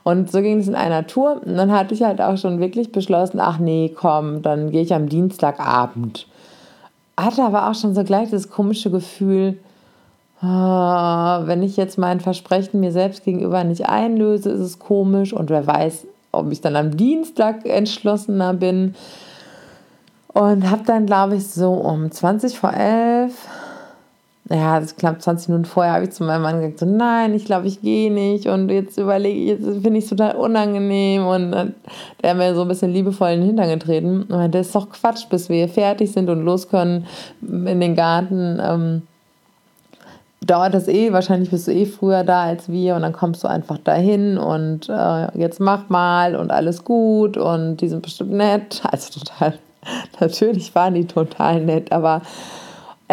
Und 0.02 0.32
so 0.32 0.40
ging 0.40 0.58
es 0.58 0.66
in 0.66 0.74
einer 0.74 1.06
Tour. 1.06 1.42
Und 1.44 1.56
dann 1.56 1.70
hatte 1.70 1.94
ich 1.94 2.02
halt 2.02 2.20
auch 2.20 2.36
schon 2.36 2.58
wirklich 2.58 2.90
beschlossen, 2.90 3.38
ach 3.38 3.58
nee, 3.58 3.94
komm, 3.94 4.42
dann 4.42 4.72
gehe 4.72 4.82
ich 4.82 4.92
am 4.92 5.08
Dienstagabend 5.08 6.26
hatte 7.18 7.42
aber 7.42 7.68
auch 7.68 7.74
schon 7.74 7.94
so 7.94 8.04
gleich 8.04 8.30
das 8.30 8.50
komische 8.50 8.90
Gefühl, 8.90 9.58
ah, 10.40 11.42
wenn 11.44 11.62
ich 11.62 11.76
jetzt 11.76 11.98
mein 11.98 12.20
Versprechen 12.20 12.80
mir 12.80 12.92
selbst 12.92 13.24
gegenüber 13.24 13.64
nicht 13.64 13.88
einlöse, 13.88 14.50
ist 14.50 14.60
es 14.60 14.78
komisch 14.78 15.32
und 15.32 15.50
wer 15.50 15.66
weiß, 15.66 16.06
ob 16.32 16.50
ich 16.50 16.60
dann 16.60 16.76
am 16.76 16.96
Dienstag 16.96 17.66
entschlossener 17.66 18.54
bin. 18.54 18.94
Und 20.34 20.70
habe 20.70 20.82
dann, 20.86 21.04
glaube 21.04 21.36
ich, 21.36 21.46
so 21.48 21.74
um 21.74 22.10
20 22.10 22.58
vor 22.58 22.72
11 22.72 23.34
ja, 24.52 24.78
das 24.78 24.96
klappt 24.96 25.22
20 25.22 25.48
Minuten 25.48 25.64
vorher, 25.64 25.94
habe 25.94 26.04
ich 26.04 26.10
zu 26.10 26.24
meinem 26.24 26.42
Mann 26.42 26.60
gesagt, 26.60 26.80
so, 26.80 26.86
nein, 26.86 27.32
ich 27.32 27.46
glaube, 27.46 27.66
ich 27.66 27.80
gehe 27.80 28.12
nicht. 28.12 28.46
Und 28.46 28.68
jetzt 28.68 28.98
überlege 28.98 29.40
ich, 29.40 29.48
jetzt 29.48 29.64
finde 29.64 29.98
ich 29.98 30.04
es 30.04 30.10
total 30.10 30.36
unangenehm. 30.36 31.26
Und 31.26 31.52
der 31.52 32.30
hat 32.30 32.36
mir 32.36 32.54
so 32.54 32.62
ein 32.62 32.68
bisschen 32.68 32.92
liebevoll 32.92 33.30
in 33.30 33.40
den 33.40 33.46
Hintern 33.46 33.70
getreten. 33.70 34.22
Und 34.22 34.30
meinte, 34.30 34.58
das 34.58 34.66
ist 34.66 34.74
doch 34.74 34.90
Quatsch, 34.90 35.26
bis 35.30 35.48
wir 35.48 35.68
fertig 35.68 36.12
sind 36.12 36.28
und 36.28 36.44
los 36.44 36.68
können 36.68 37.06
in 37.40 37.80
den 37.80 37.94
Garten, 37.94 38.60
ähm, 38.62 39.02
dauert 40.42 40.74
das 40.74 40.88
eh, 40.88 41.12
wahrscheinlich 41.12 41.50
bist 41.50 41.68
du 41.68 41.72
eh 41.72 41.86
früher 41.86 42.22
da 42.22 42.42
als 42.42 42.68
wir. 42.68 42.96
Und 42.96 43.02
dann 43.02 43.14
kommst 43.14 43.42
du 43.44 43.48
einfach 43.48 43.78
dahin 43.78 44.36
und 44.36 44.88
äh, 44.90 45.38
jetzt 45.38 45.60
mach 45.60 45.88
mal 45.88 46.36
und 46.36 46.50
alles 46.50 46.84
gut. 46.84 47.38
Und 47.38 47.78
die 47.78 47.88
sind 47.88 48.02
bestimmt 48.02 48.32
nett, 48.32 48.82
also 48.90 49.18
total, 49.18 49.54
natürlich 50.20 50.74
waren 50.74 50.92
die 50.92 51.06
total 51.06 51.62
nett, 51.62 51.90
aber 51.90 52.20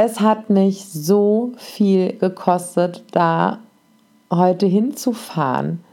es 0.02 0.22
hat 0.22 0.50
mich 0.50 0.86
so 0.86 1.52
viel 1.58 2.14
gekostet, 2.14 3.04
da 3.12 3.60
heute 4.32 4.66
hinzufahren. 4.66 5.84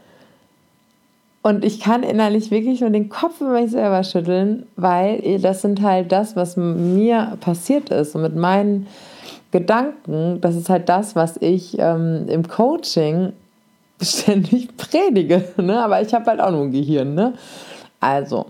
Und 1.41 1.65
ich 1.65 1.81
kann 1.81 2.03
innerlich 2.03 2.49
wirklich 2.49 2.79
nur 2.79 2.89
den 2.89 3.09
Kopf 3.09 3.41
über 3.41 3.59
mich 3.59 3.71
selber 3.71 4.05
schütteln, 4.05 4.65
weil 4.77 5.39
das 5.39 5.61
sind 5.61 5.81
halt 5.81 6.13
das, 6.13 6.37
was 6.37 6.55
mir 6.55 7.37
passiert 7.41 7.89
ist. 7.89 8.15
Und 8.15 8.21
mit 8.21 8.35
meinen 8.37 8.87
Gedanken, 9.51 10.39
das 10.39 10.55
ist 10.55 10.69
halt 10.69 10.87
das, 10.87 11.17
was 11.17 11.35
ich 11.41 11.77
ähm, 11.77 12.27
im 12.29 12.47
Coaching 12.47 13.33
ständig 14.01 14.77
predige. 14.77 15.43
Ne? 15.57 15.83
Aber 15.83 16.01
ich 16.01 16.13
habe 16.13 16.27
halt 16.27 16.39
auch 16.39 16.51
nur 16.51 16.61
ein 16.61 16.71
Gehirn. 16.71 17.13
Ne? 17.13 17.33
Also, 17.99 18.45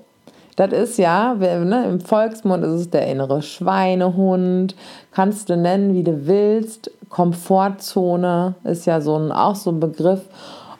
das 0.57 0.73
ist 0.73 0.97
ja, 0.97 1.35
ne, 1.35 1.85
im 1.87 2.01
Volksmund 2.01 2.63
ist 2.65 2.71
es 2.71 2.89
der 2.89 3.07
innere 3.07 3.43
Schweinehund, 3.43 4.75
kannst 5.11 5.49
du 5.49 5.55
nennen, 5.55 5.93
wie 5.93 6.03
du 6.03 6.25
willst. 6.25 6.91
Komfortzone 7.09 8.55
ist 8.63 8.85
ja 8.87 8.99
so 8.99 9.15
ein, 9.17 9.31
auch 9.31 9.55
so 9.55 9.71
ein 9.71 9.79
Begriff. 9.79 10.21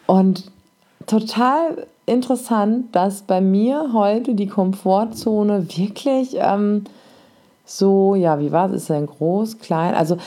Und 0.08 0.52
total 1.06 1.86
interessant, 2.08 2.96
dass 2.96 3.22
bei 3.22 3.40
mir 3.40 3.92
heute 3.94 4.34
die 4.34 4.48
Komfortzone 4.48 5.68
wirklich 5.78 6.38
ähm, 6.40 6.86
so, 7.64 8.16
ja, 8.16 8.40
wie 8.40 8.52
war 8.52 8.70
es? 8.70 8.84
Ist 8.84 8.90
denn 8.90 9.06
groß, 9.06 9.60
klein? 9.60 9.94
Also, 9.94 10.18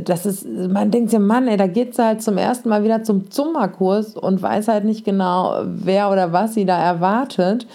das 0.00 0.26
ist, 0.26 0.46
man 0.48 0.90
denkt 0.90 1.10
sich, 1.10 1.18
Mann, 1.20 1.46
ey, 1.46 1.56
da 1.56 1.68
geht 1.68 1.94
sie 1.94 2.04
halt 2.04 2.22
zum 2.22 2.38
ersten 2.38 2.70
Mal 2.70 2.82
wieder 2.82 3.04
zum 3.04 3.30
Zumba-Kurs 3.30 4.16
und 4.16 4.42
weiß 4.42 4.66
halt 4.68 4.84
nicht 4.84 5.04
genau, 5.04 5.60
wer 5.62 6.10
oder 6.10 6.32
was 6.32 6.54
sie 6.54 6.64
da 6.64 6.78
erwartet. 6.78 7.68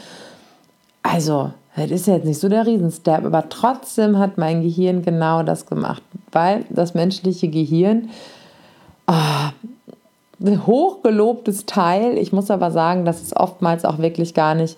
Also, 1.03 1.51
das 1.75 1.91
ist 1.91 2.07
jetzt 2.07 2.25
nicht 2.25 2.39
so 2.39 2.49
der 2.49 2.65
Riesenstep, 2.65 3.25
aber 3.25 3.49
trotzdem 3.49 4.17
hat 4.19 4.37
mein 4.37 4.61
Gehirn 4.61 5.01
genau 5.01 5.43
das 5.43 5.65
gemacht, 5.65 6.03
weil 6.31 6.65
das 6.69 6.93
menschliche 6.93 7.47
Gehirn, 7.47 8.09
oh, 9.07 9.49
ein 10.43 10.65
hochgelobtes 10.65 11.65
Teil, 11.65 12.17
ich 12.17 12.33
muss 12.33 12.51
aber 12.51 12.71
sagen, 12.71 13.05
dass 13.05 13.21
es 13.21 13.35
oftmals 13.35 13.85
auch 13.85 13.99
wirklich 13.99 14.33
gar 14.33 14.55
nicht 14.55 14.77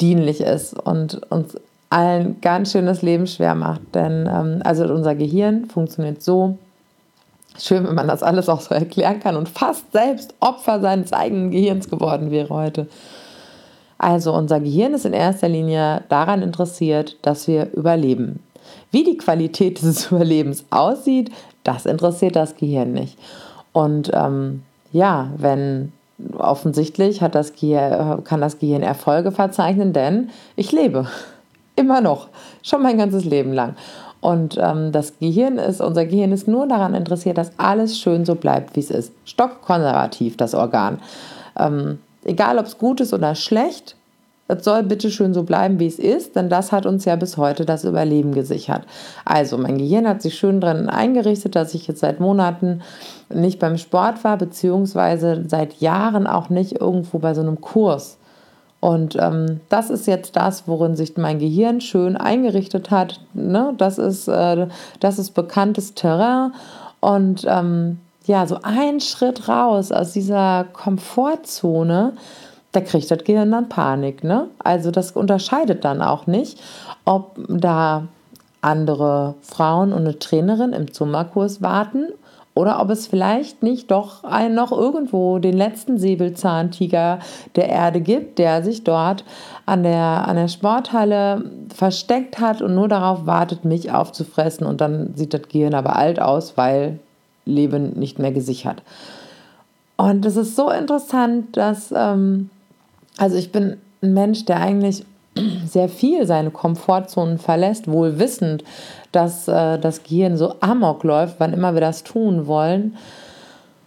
dienlich 0.00 0.40
ist 0.40 0.78
und 0.78 1.20
uns 1.30 1.56
allen 1.90 2.40
ganz 2.40 2.72
schön 2.72 2.86
das 2.86 3.02
Leben 3.02 3.26
schwer 3.26 3.54
macht. 3.54 3.80
Denn 3.94 4.28
ähm, 4.32 4.60
also 4.64 4.84
unser 4.84 5.14
Gehirn 5.14 5.66
funktioniert 5.66 6.22
so, 6.22 6.56
schön, 7.58 7.86
wenn 7.86 7.94
man 7.94 8.08
das 8.08 8.22
alles 8.22 8.48
auch 8.48 8.60
so 8.60 8.74
erklären 8.74 9.20
kann 9.20 9.36
und 9.36 9.48
fast 9.48 9.90
selbst 9.92 10.34
Opfer 10.40 10.80
seines 10.80 11.12
eigenen 11.12 11.50
Gehirns 11.50 11.90
geworden 11.90 12.30
wäre 12.30 12.48
heute. 12.48 12.86
Also 14.02 14.32
unser 14.32 14.60
Gehirn 14.60 14.94
ist 14.94 15.04
in 15.04 15.12
erster 15.12 15.46
Linie 15.46 16.04
daran 16.08 16.40
interessiert, 16.40 17.18
dass 17.20 17.46
wir 17.46 17.70
überleben. 17.74 18.42
Wie 18.90 19.04
die 19.04 19.18
Qualität 19.18 19.78
dieses 19.78 20.06
Überlebens 20.10 20.64
aussieht, 20.70 21.30
das 21.64 21.84
interessiert 21.84 22.34
das 22.34 22.56
Gehirn 22.56 22.94
nicht. 22.94 23.18
Und 23.74 24.10
ähm, 24.14 24.62
ja, 24.90 25.28
wenn 25.36 25.92
offensichtlich 26.38 27.18
das 27.18 27.52
Gehirn, 27.52 28.24
kann 28.24 28.40
das 28.40 28.58
Gehirn 28.58 28.82
Erfolge 28.82 29.32
verzeichnen, 29.32 29.92
denn 29.92 30.30
ich 30.56 30.72
lebe. 30.72 31.06
Immer 31.76 32.00
noch. 32.00 32.28
Schon 32.62 32.82
mein 32.82 32.96
ganzes 32.96 33.26
Leben 33.26 33.52
lang. 33.52 33.76
Und 34.22 34.56
ähm, 34.58 34.92
das 34.92 35.18
Gehirn 35.18 35.58
ist, 35.58 35.82
unser 35.82 36.06
Gehirn 36.06 36.32
ist 36.32 36.48
nur 36.48 36.66
daran 36.66 36.94
interessiert, 36.94 37.36
dass 37.36 37.52
alles 37.58 37.98
schön 37.98 38.24
so 38.24 38.34
bleibt, 38.34 38.76
wie 38.76 38.80
es 38.80 38.90
ist. 38.90 39.12
Stockkonservativ, 39.26 40.38
das 40.38 40.54
Organ. 40.54 41.00
Ähm, 41.58 41.98
egal 42.24 42.58
ob 42.58 42.66
es 42.66 42.78
gut 42.78 43.00
ist 43.00 43.12
oder 43.12 43.34
schlecht, 43.34 43.96
es 44.48 44.64
soll 44.64 44.82
bitte 44.82 45.10
schön 45.10 45.32
so 45.32 45.44
bleiben, 45.44 45.78
wie 45.78 45.86
es 45.86 45.98
ist, 45.98 46.34
denn 46.34 46.48
das 46.48 46.72
hat 46.72 46.84
uns 46.84 47.04
ja 47.04 47.14
bis 47.14 47.36
heute 47.36 47.64
das 47.64 47.84
Überleben 47.84 48.32
gesichert. 48.32 48.82
Also 49.24 49.56
mein 49.56 49.78
Gehirn 49.78 50.08
hat 50.08 50.22
sich 50.22 50.34
schön 50.34 50.60
drin 50.60 50.88
eingerichtet, 50.88 51.54
dass 51.54 51.74
ich 51.74 51.86
jetzt 51.86 52.00
seit 52.00 52.18
Monaten 52.18 52.82
nicht 53.32 53.60
beim 53.60 53.78
Sport 53.78 54.24
war, 54.24 54.36
beziehungsweise 54.36 55.44
seit 55.46 55.74
Jahren 55.80 56.26
auch 56.26 56.50
nicht 56.50 56.80
irgendwo 56.80 57.20
bei 57.20 57.32
so 57.32 57.42
einem 57.42 57.60
Kurs. 57.60 58.18
Und 58.80 59.14
ähm, 59.20 59.60
das 59.68 59.90
ist 59.90 60.06
jetzt 60.06 60.34
das, 60.36 60.66
worin 60.66 60.96
sich 60.96 61.16
mein 61.16 61.38
Gehirn 61.38 61.80
schön 61.80 62.16
eingerichtet 62.16 62.90
hat. 62.90 63.20
Ne? 63.34 63.74
Das, 63.76 63.98
ist, 63.98 64.26
äh, 64.26 64.66
das 64.98 65.18
ist 65.18 65.32
bekanntes 65.32 65.94
Terrain. 65.94 66.54
Und 66.98 67.46
ähm, 67.46 67.98
ja, 68.30 68.46
so 68.46 68.58
ein 68.62 69.00
Schritt 69.00 69.48
raus 69.48 69.90
aus 69.90 70.12
dieser 70.12 70.64
Komfortzone, 70.72 72.12
da 72.70 72.80
kriegt 72.80 73.10
das 73.10 73.24
Gehirn 73.24 73.50
dann 73.50 73.68
Panik. 73.68 74.22
Ne? 74.22 74.46
Also 74.60 74.92
das 74.92 75.10
unterscheidet 75.10 75.84
dann 75.84 76.00
auch 76.00 76.28
nicht, 76.28 76.60
ob 77.04 77.40
da 77.48 78.06
andere 78.60 79.34
Frauen 79.42 79.92
und 79.92 80.02
eine 80.02 80.16
Trainerin 80.20 80.72
im 80.72 80.92
Zummerkurs 80.92 81.60
warten 81.60 82.04
oder 82.54 82.80
ob 82.80 82.90
es 82.90 83.08
vielleicht 83.08 83.64
nicht 83.64 83.90
doch 83.90 84.22
einen 84.22 84.54
noch 84.54 84.70
irgendwo 84.70 85.40
den 85.40 85.56
letzten 85.56 85.98
Säbelzahntiger 85.98 87.18
der 87.56 87.68
Erde 87.68 88.00
gibt, 88.00 88.38
der 88.38 88.62
sich 88.62 88.84
dort 88.84 89.24
an 89.66 89.82
der, 89.82 90.28
an 90.28 90.36
der 90.36 90.46
Sporthalle 90.46 91.50
versteckt 91.74 92.38
hat 92.38 92.62
und 92.62 92.76
nur 92.76 92.86
darauf 92.86 93.26
wartet, 93.26 93.64
mich 93.64 93.90
aufzufressen. 93.90 94.68
Und 94.68 94.80
dann 94.80 95.14
sieht 95.16 95.34
das 95.34 95.48
Gehirn 95.48 95.74
aber 95.74 95.96
alt 95.96 96.22
aus, 96.22 96.56
weil 96.56 97.00
Leben 97.44 97.98
nicht 97.98 98.18
mehr 98.18 98.32
gesichert. 98.32 98.82
Und 99.96 100.24
es 100.24 100.36
ist 100.36 100.56
so 100.56 100.70
interessant, 100.70 101.56
dass, 101.56 101.92
ähm, 101.94 102.48
also 103.18 103.36
ich 103.36 103.52
bin 103.52 103.76
ein 104.02 104.14
Mensch, 104.14 104.46
der 104.46 104.60
eigentlich 104.60 105.04
sehr 105.66 105.88
viel 105.88 106.26
seine 106.26 106.50
Komfortzonen 106.50 107.38
verlässt, 107.38 107.86
wohl 107.86 108.18
wissend, 108.18 108.64
dass 109.12 109.46
äh, 109.48 109.78
das 109.78 110.02
Gehirn 110.02 110.36
so 110.36 110.54
amok 110.60 111.04
läuft, 111.04 111.36
wann 111.38 111.52
immer 111.52 111.74
wir 111.74 111.80
das 111.80 112.02
tun 112.02 112.46
wollen. 112.46 112.96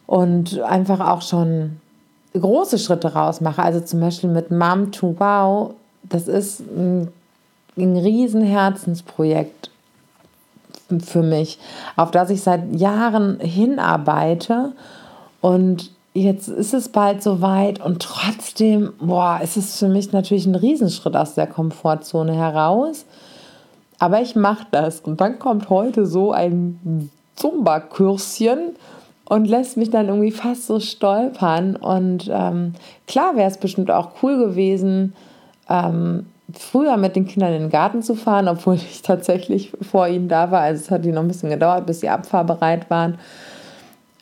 Und 0.05 0.59
einfach 0.61 0.99
auch 0.99 1.21
schon 1.21 1.77
große 2.33 2.77
Schritte 2.77 3.13
rausmache. 3.13 3.63
Also 3.63 3.79
zum 3.79 3.99
Beispiel 3.99 4.29
mit 4.29 4.51
Mom 4.51 4.91
to 4.91 5.15
Wow, 5.17 5.73
das 6.03 6.27
ist 6.27 6.59
ein, 6.59 7.07
ein 7.77 7.97
riesen 7.97 8.43
Herzensprojekt 8.43 9.71
für 10.99 11.23
mich, 11.23 11.59
auf 11.95 12.11
das 12.11 12.29
ich 12.29 12.41
seit 12.41 12.75
Jahren 12.75 13.39
hinarbeite. 13.39 14.73
Und 15.41 15.91
jetzt 16.13 16.47
ist 16.47 16.73
es 16.73 16.89
bald 16.89 17.23
soweit 17.23 17.83
und 17.83 18.01
trotzdem, 18.01 18.93
boah, 18.99 19.39
ist 19.43 19.57
es 19.57 19.79
für 19.79 19.89
mich 19.89 20.11
natürlich 20.11 20.45
ein 20.45 20.55
Riesenschritt 20.55 21.15
aus 21.15 21.35
der 21.35 21.47
Komfortzone 21.47 22.33
heraus. 22.33 23.05
Aber 23.99 24.21
ich 24.21 24.35
mache 24.35 24.67
das. 24.71 25.01
Und 25.01 25.21
dann 25.21 25.39
kommt 25.39 25.69
heute 25.69 26.05
so 26.05 26.31
ein 26.31 27.09
Zumba-Kürschen 27.35 28.75
und 29.25 29.45
lässt 29.45 29.77
mich 29.77 29.89
dann 29.89 30.07
irgendwie 30.07 30.31
fast 30.31 30.67
so 30.67 30.79
stolpern. 30.79 31.75
Und 31.75 32.29
ähm, 32.31 32.73
klar 33.07 33.35
wäre 33.35 33.49
es 33.49 33.57
bestimmt 33.57 33.91
auch 33.91 34.11
cool 34.21 34.37
gewesen, 34.37 35.13
ähm, 35.69 36.25
früher 36.57 36.97
mit 36.97 37.15
den 37.15 37.27
Kindern 37.27 37.53
in 37.53 37.61
den 37.63 37.69
Garten 37.69 38.01
zu 38.01 38.15
fahren, 38.15 38.47
obwohl 38.47 38.75
ich 38.75 39.01
tatsächlich 39.01 39.71
vor 39.81 40.07
ihnen 40.07 40.27
da 40.27 40.51
war. 40.51 40.61
Also 40.61 40.83
es 40.83 40.91
hat 40.91 41.05
ihnen 41.05 41.15
noch 41.15 41.21
ein 41.21 41.27
bisschen 41.27 41.49
gedauert, 41.49 41.85
bis 41.85 42.01
sie 42.01 42.09
abfahrbereit 42.09 42.89
waren. 42.89 43.17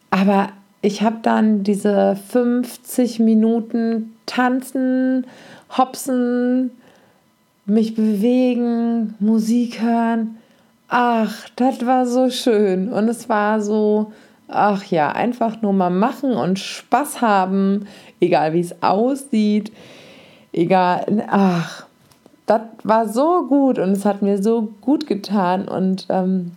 Aber 0.10 0.50
ich 0.82 1.02
habe 1.02 1.18
dann 1.22 1.64
diese 1.64 2.18
50 2.30 3.20
Minuten 3.20 4.16
tanzen, 4.26 5.28
hopsen, 5.78 6.72
mich 7.66 7.96
bewegen, 7.96 9.16
Musik 9.20 9.82
hören. 9.82 10.38
Ach, 10.88 11.48
das 11.56 11.86
war 11.86 12.06
so 12.06 12.30
schön. 12.30 12.92
Und 12.92 13.08
es 13.08 13.30
war 13.30 13.62
so, 13.62 14.12
ach 14.48 14.84
ja, 14.86 15.12
einfach 15.12 15.62
nur 15.62 15.74
mal 15.74 15.90
machen 15.90 16.34
und 16.34 16.60
Spaß 16.60 17.22
haben, 17.22 17.88
egal 18.20 18.54
wie 18.54 18.60
es 18.60 18.82
aussieht, 18.84 19.72
egal, 20.52 21.24
ach, 21.30 21.86
das 22.46 22.62
war 22.84 23.08
so 23.08 23.46
gut 23.48 23.80
und 23.80 23.92
es 23.92 24.06
hat 24.06 24.22
mir 24.22 24.42
so 24.42 24.70
gut 24.82 25.08
getan 25.08 25.68
und 25.68 26.08
ähm, 26.10 26.52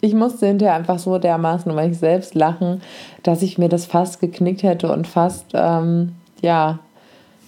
ich 0.00 0.14
musste 0.14 0.46
hinterher 0.46 0.74
einfach 0.76 0.98
so 0.98 1.18
dermaßen 1.18 1.72
über 1.72 1.86
mich 1.86 1.98
selbst 1.98 2.34
lachen, 2.34 2.82
dass 3.22 3.42
ich 3.42 3.58
mir 3.58 3.68
das 3.68 3.86
fast 3.86 4.20
geknickt 4.20 4.62
hätte 4.62 4.92
und 4.92 5.06
fast, 5.06 5.46
ähm, 5.54 6.12
ja, 6.42 6.78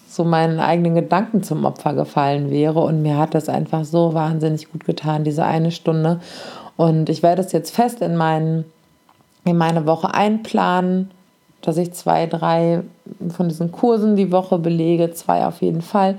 so 0.09 0.25
meinen 0.25 0.59
eigenen 0.59 0.95
Gedanken 0.95 1.43
zum 1.43 1.65
Opfer 1.65 1.93
gefallen 1.93 2.51
wäre. 2.51 2.81
Und 2.81 3.03
mir 3.03 3.19
hat 3.19 3.35
das 3.35 3.49
einfach 3.49 3.85
so 3.85 4.15
wahnsinnig 4.15 4.73
gut 4.73 4.85
getan, 4.85 5.23
diese 5.23 5.45
eine 5.45 5.71
Stunde. 5.71 6.21
Und 6.77 7.11
ich 7.11 7.23
werde 7.23 7.43
es 7.43 7.53
jetzt 7.53 7.75
fest 7.75 8.01
in, 8.01 8.17
meinen, 8.17 8.65
in 9.45 9.57
meine 9.57 9.87
Woche 9.87 10.15
einplanen, 10.15 11.11
dass 11.61 11.77
ich 11.77 11.93
zwei, 11.93 12.27
drei 12.27 12.81
von 13.29 13.49
diesen 13.49 13.71
Kursen 13.71 14.17
die 14.17 14.33
Woche 14.33 14.59
belege, 14.59 15.13
zwei 15.13 15.47
auf 15.47 15.61
jeden 15.61 15.83
Fall. 15.83 16.17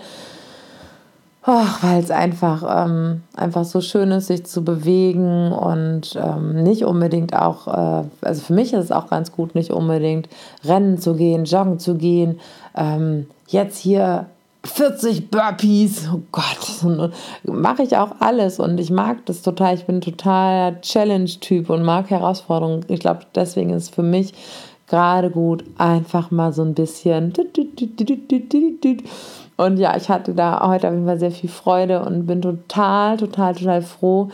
Weil 1.45 2.03
es 2.03 2.11
einfach, 2.11 2.85
ähm, 2.85 3.23
einfach 3.35 3.63
so 3.63 3.81
schön 3.81 4.11
ist, 4.11 4.27
sich 4.27 4.45
zu 4.45 4.63
bewegen 4.63 5.51
und 5.51 6.17
ähm, 6.21 6.63
nicht 6.63 6.83
unbedingt 6.83 7.35
auch, 7.35 7.67
äh, 7.67 8.03
also 8.21 8.41
für 8.41 8.53
mich 8.53 8.73
ist 8.73 8.85
es 8.85 8.91
auch 8.91 9.09
ganz 9.09 9.31
gut, 9.31 9.55
nicht 9.55 9.71
unbedingt 9.71 10.27
rennen 10.65 10.97
zu 10.97 11.15
gehen, 11.15 11.45
joggen 11.45 11.79
zu 11.79 11.95
gehen, 11.95 12.39
ähm, 12.75 13.27
jetzt 13.47 13.77
hier 13.77 14.25
40 14.65 15.31
Burpees, 15.31 16.09
oh 16.13 16.21
Gott, 16.31 17.21
mache 17.43 17.83
ich 17.83 17.95
auch 17.95 18.15
alles 18.19 18.59
und 18.59 18.77
ich 18.77 18.91
mag 18.91 19.25
das 19.25 19.41
total. 19.41 19.75
Ich 19.75 19.85
bin 19.85 20.01
total 20.01 20.81
Challenge-Typ 20.81 21.69
und 21.69 21.83
mag 21.83 22.09
Herausforderungen. 22.09 22.85
Ich 22.89 22.99
glaube, 22.99 23.21
deswegen 23.35 23.69
ist 23.69 23.83
es 23.83 23.89
für 23.89 24.03
mich 24.03 24.33
gerade 24.89 25.29
gut, 25.29 25.63
einfach 25.77 26.31
mal 26.31 26.51
so 26.51 26.63
ein 26.63 26.73
bisschen. 26.73 27.33
Und 29.57 29.77
ja, 29.77 29.95
ich 29.95 30.09
hatte 30.09 30.33
da 30.33 30.67
heute 30.67 30.87
auf 30.87 30.93
jeden 30.93 31.05
Fall 31.05 31.19
sehr 31.19 31.31
viel 31.31 31.49
Freude 31.49 32.03
und 32.03 32.25
bin 32.25 32.41
total, 32.41 33.17
total, 33.17 33.55
total 33.55 33.81
froh, 33.81 34.29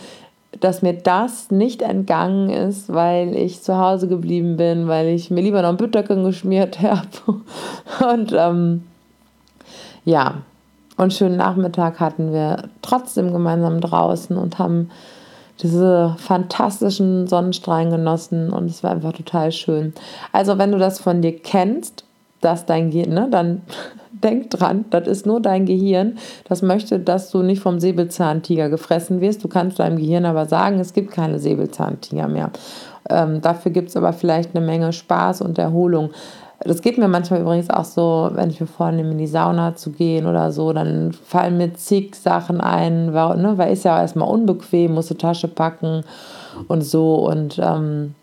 dass 0.60 0.82
mir 0.82 0.94
das 0.94 1.52
nicht 1.52 1.82
entgangen 1.82 2.50
ist, 2.50 2.94
weil 2.94 3.36
ich 3.36 3.62
zu 3.62 3.78
Hause 3.78 4.08
geblieben 4.08 4.56
bin, 4.56 4.88
weil 4.88 5.08
ich 5.08 5.30
mir 5.30 5.42
lieber 5.42 5.62
noch 5.62 5.70
ein 5.70 5.78
Bütterchen 5.78 6.24
geschmiert 6.24 6.80
habe. 6.82 7.42
Und 8.14 8.34
ähm, 8.38 8.84
ja, 10.06 10.36
und 10.98 11.14
schönen 11.14 11.36
Nachmittag 11.36 12.00
hatten 12.00 12.32
wir 12.32 12.70
trotzdem 12.82 13.34
gemeinsam 13.34 13.82
draußen 13.82 14.38
und 14.38 14.60
haben 14.60 14.90
diese 15.62 16.16
fantastischen 16.18 17.28
Sonnenstrahlen 17.28 17.90
genossen 17.90 18.52
und 18.52 18.66
es 18.70 18.84
war 18.84 18.92
einfach 18.92 19.14
total 19.14 19.52
schön. 19.52 19.94
Also 20.32 20.58
wenn 20.58 20.72
du 20.72 20.78
das 20.78 21.00
von 21.00 21.22
dir 21.22 21.38
kennst, 21.38 22.04
dass 22.42 22.66
dein 22.66 22.92
Gehirn, 22.92 23.14
ne, 23.14 23.28
dann 23.30 23.62
denk 24.12 24.50
dran, 24.50 24.86
das 24.90 25.08
ist 25.08 25.26
nur 25.26 25.42
dein 25.42 25.66
Gehirn. 25.66 26.18
Das 26.48 26.62
möchte, 26.62 27.00
dass 27.00 27.32
du 27.32 27.42
nicht 27.42 27.62
vom 27.62 27.80
Säbelzahntiger 27.80 28.70
gefressen 28.70 29.22
wirst. 29.22 29.44
Du 29.44 29.48
kannst 29.48 29.80
deinem 29.80 29.98
Gehirn 29.98 30.26
aber 30.26 30.46
sagen, 30.46 30.80
es 30.80 30.94
gibt 30.94 31.12
keine 31.12 31.40
Säbelzahntiger 31.40 32.28
mehr. 32.28 32.52
Ähm, 33.10 33.42
dafür 33.42 33.72
gibt 33.72 33.90
es 33.90 33.98
aber 33.98 34.14
vielleicht 34.14 34.56
eine 34.56 34.66
Menge 34.66 34.94
Spaß 34.94 35.42
und 35.42 35.58
Erholung. 35.58 36.12
Das 36.60 36.82
geht 36.82 36.98
mir 36.98 37.08
manchmal 37.08 37.42
übrigens 37.42 37.70
auch 37.70 37.86
so, 37.86 38.30
wenn 38.34 38.50
ich 38.50 38.60
mir 38.60 38.68
vornehme, 38.68 39.12
in 39.12 39.18
die 39.18 39.28
Sauna 39.28 39.76
zu 39.76 39.92
gehen 39.92 40.26
oder 40.26 40.52
so, 40.52 40.74
dann 40.74 41.12
fallen 41.12 41.58
mir 41.58 41.74
zig 41.74 42.16
Sachen 42.16 42.62
ein, 42.62 43.14
weil, 43.14 43.38
ne, 43.38 43.58
weil 43.58 43.74
ist 43.74 43.84
ja 43.84 44.00
erstmal 44.00 44.30
unbequem, 44.30 44.94
musst 44.94 45.12
du 45.12 45.16
Tasche 45.16 45.48
packen 45.48 46.04
und 46.68 46.84
so 46.84 47.16
und 47.28 47.60
ähm, 47.62 48.16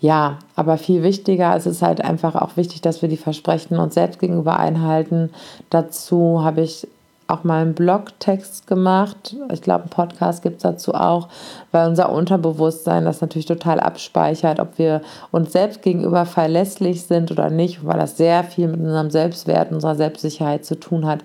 ja, 0.00 0.38
aber 0.54 0.76
viel 0.76 1.02
wichtiger, 1.02 1.56
es 1.56 1.66
ist 1.66 1.82
halt 1.82 2.02
einfach 2.02 2.36
auch 2.36 2.56
wichtig, 2.56 2.82
dass 2.82 3.02
wir 3.02 3.08
die 3.08 3.16
Versprechen 3.16 3.78
uns 3.78 3.94
selbst 3.94 4.20
gegenüber 4.20 4.58
einhalten. 4.58 5.30
Dazu 5.70 6.44
habe 6.44 6.60
ich 6.60 6.86
auch 7.28 7.42
mal 7.42 7.62
einen 7.62 7.74
Blogtext 7.74 8.66
gemacht. 8.66 9.36
Ich 9.52 9.60
glaube, 9.60 9.82
einen 9.82 9.90
Podcast 9.90 10.42
gibt 10.42 10.58
es 10.58 10.62
dazu 10.62 10.94
auch, 10.94 11.28
weil 11.72 11.88
unser 11.88 12.12
Unterbewusstsein 12.12 13.04
das 13.04 13.20
natürlich 13.20 13.46
total 13.46 13.80
abspeichert, 13.80 14.60
ob 14.60 14.78
wir 14.78 15.00
uns 15.32 15.52
selbst 15.52 15.82
gegenüber 15.82 16.24
verlässlich 16.24 17.02
sind 17.02 17.32
oder 17.32 17.50
nicht, 17.50 17.84
weil 17.84 17.98
das 17.98 18.16
sehr 18.16 18.44
viel 18.44 18.68
mit 18.68 18.80
unserem 18.80 19.10
Selbstwert, 19.10 19.72
unserer 19.72 19.96
Selbstsicherheit 19.96 20.64
zu 20.64 20.78
tun 20.78 21.04
hat. 21.04 21.24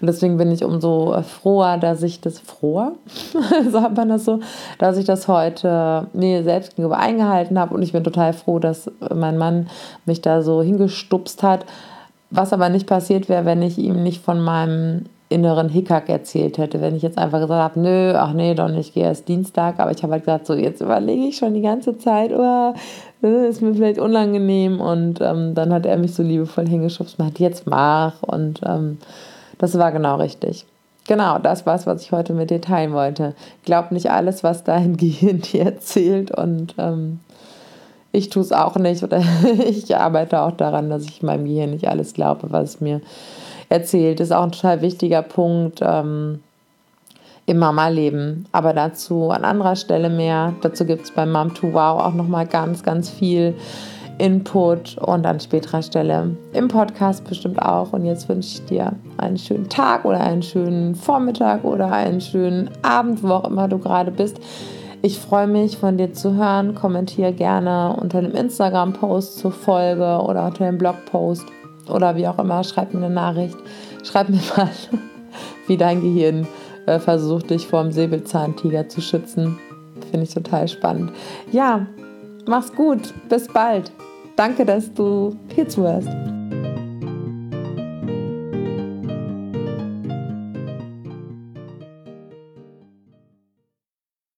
Und 0.00 0.06
deswegen 0.06 0.36
bin 0.36 0.52
ich 0.52 0.64
umso 0.64 1.20
froher, 1.22 1.78
dass 1.78 2.02
ich 2.02 2.20
das 2.20 2.38
froher, 2.38 2.92
sagt 3.70 3.96
man 3.96 4.08
das 4.08 4.24
so, 4.24 4.38
dass 4.78 4.96
ich 4.98 5.04
das 5.04 5.26
heute 5.26 6.06
mir 6.12 6.44
selbst 6.44 6.76
gegenüber 6.76 6.98
eingehalten 6.98 7.58
habe. 7.58 7.74
Und 7.74 7.82
ich 7.82 7.92
bin 7.92 8.04
total 8.04 8.34
froh, 8.34 8.60
dass 8.60 8.88
mein 9.12 9.36
Mann 9.36 9.68
mich 10.06 10.20
da 10.20 10.42
so 10.42 10.62
hingestupst 10.62 11.42
hat. 11.42 11.66
Was 12.30 12.52
aber 12.52 12.68
nicht 12.68 12.86
passiert 12.86 13.28
wäre, 13.28 13.44
wenn 13.44 13.60
ich 13.60 13.76
ihm 13.78 14.04
nicht 14.04 14.22
von 14.22 14.40
meinem 14.40 15.06
inneren 15.30 15.68
Hickhack 15.68 16.08
erzählt 16.08 16.58
hätte, 16.58 16.80
wenn 16.80 16.96
ich 16.96 17.02
jetzt 17.02 17.16
einfach 17.16 17.40
gesagt 17.40 17.76
habe, 17.76 17.80
nö, 17.80 18.14
ach 18.16 18.32
nee, 18.34 18.52
doch 18.54 18.68
nicht, 18.68 18.88
ich 18.88 18.94
gehe 18.94 19.04
erst 19.04 19.28
Dienstag, 19.28 19.78
aber 19.78 19.92
ich 19.92 20.02
habe 20.02 20.12
halt 20.12 20.24
gesagt, 20.24 20.46
so 20.46 20.54
jetzt 20.54 20.80
überlege 20.80 21.22
ich 21.22 21.36
schon 21.36 21.54
die 21.54 21.62
ganze 21.62 21.96
Zeit, 21.96 22.32
oh, 22.32 22.74
das 23.22 23.30
ist 23.30 23.62
mir 23.62 23.74
vielleicht 23.74 24.00
unangenehm. 24.00 24.80
Und 24.80 25.20
ähm, 25.20 25.54
dann 25.54 25.72
hat 25.72 25.86
er 25.86 25.96
mich 25.98 26.14
so 26.14 26.22
liebevoll 26.22 26.66
hingeschubst, 26.66 27.18
meint, 27.18 27.38
jetzt 27.38 27.66
mach. 27.66 28.22
Und 28.22 28.60
ähm, 28.66 28.98
das 29.58 29.78
war 29.78 29.92
genau 29.92 30.16
richtig. 30.16 30.66
Genau, 31.06 31.38
das 31.38 31.64
war 31.64 31.76
es, 31.76 31.86
was 31.86 32.02
ich 32.02 32.12
heute 32.12 32.32
mit 32.32 32.50
dir 32.50 32.60
teilen 32.60 32.92
wollte. 32.92 33.34
Glaub 33.64 33.92
nicht 33.92 34.10
alles, 34.10 34.42
was 34.42 34.64
dein 34.64 34.96
Gehirn 34.96 35.40
dir 35.40 35.64
erzählt. 35.64 36.30
Und 36.30 36.74
ähm, 36.78 37.20
ich 38.10 38.30
tue 38.30 38.42
es 38.42 38.52
auch 38.52 38.76
nicht. 38.76 39.02
Oder 39.04 39.22
ich 39.68 39.96
arbeite 39.96 40.40
auch 40.40 40.52
daran, 40.52 40.90
dass 40.90 41.04
ich 41.04 41.22
meinem 41.22 41.44
Gehirn 41.44 41.70
nicht 41.70 41.88
alles 41.88 42.14
glaube, 42.14 42.50
was 42.50 42.80
mir 42.80 43.00
erzählt. 43.70 44.20
Ist 44.20 44.32
auch 44.32 44.42
ein 44.42 44.52
total 44.52 44.82
wichtiger 44.82 45.22
Punkt 45.22 45.80
ähm, 45.80 46.40
im 47.46 47.58
Mama-Leben. 47.58 48.46
Aber 48.52 48.74
dazu 48.74 49.30
an 49.30 49.44
anderer 49.44 49.76
Stelle 49.76 50.10
mehr. 50.10 50.52
Dazu 50.60 50.84
gibt 50.84 51.04
es 51.04 51.10
beim 51.10 51.32
Mom 51.32 51.54
to 51.54 51.72
Wow 51.72 52.02
auch 52.02 52.14
nochmal 52.14 52.46
ganz, 52.46 52.82
ganz 52.82 53.08
viel 53.08 53.54
Input 54.18 54.98
und 54.98 55.24
an 55.24 55.40
späterer 55.40 55.82
Stelle 55.82 56.36
im 56.52 56.68
Podcast 56.68 57.24
bestimmt 57.24 57.60
auch. 57.60 57.92
Und 57.92 58.04
jetzt 58.04 58.28
wünsche 58.28 58.58
ich 58.58 58.64
dir 58.66 58.92
einen 59.16 59.38
schönen 59.38 59.68
Tag 59.70 60.04
oder 60.04 60.20
einen 60.20 60.42
schönen 60.42 60.94
Vormittag 60.94 61.64
oder 61.64 61.90
einen 61.90 62.20
schönen 62.20 62.70
Abend, 62.82 63.22
wo 63.22 63.30
auch 63.30 63.48
immer 63.48 63.66
du 63.66 63.78
gerade 63.78 64.10
bist. 64.10 64.38
Ich 65.02 65.18
freue 65.18 65.46
mich, 65.46 65.78
von 65.78 65.96
dir 65.96 66.12
zu 66.12 66.34
hören. 66.34 66.74
Kommentiere 66.74 67.32
gerne 67.32 67.96
unter 67.98 68.20
dem 68.20 68.34
Instagram-Post 68.34 69.38
zur 69.38 69.52
Folge 69.52 70.20
oder 70.22 70.44
unter 70.44 70.66
dem 70.66 70.76
Blog-Post 70.76 71.46
oder 71.90 72.16
wie 72.16 72.26
auch 72.26 72.38
immer, 72.38 72.64
schreib 72.64 72.94
mir 72.94 73.04
eine 73.04 73.14
Nachricht. 73.14 73.56
Schreib 74.02 74.28
mir 74.28 74.40
mal, 74.56 74.70
wie 75.66 75.76
dein 75.76 76.00
Gehirn 76.00 76.46
äh, 76.86 76.98
versucht, 76.98 77.50
dich 77.50 77.66
vor 77.66 77.82
dem 77.82 77.92
Säbelzahntiger 77.92 78.88
zu 78.88 79.00
schützen. 79.00 79.58
Finde 80.10 80.24
ich 80.24 80.34
total 80.34 80.68
spannend. 80.68 81.12
Ja, 81.52 81.86
mach's 82.46 82.72
gut. 82.72 83.12
Bis 83.28 83.46
bald. 83.48 83.92
Danke, 84.36 84.64
dass 84.64 84.92
du 84.94 85.36
hier 85.54 85.68
zuhörst. 85.68 86.08